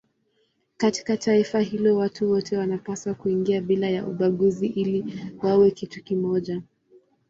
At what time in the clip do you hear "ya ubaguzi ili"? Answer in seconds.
3.89-5.21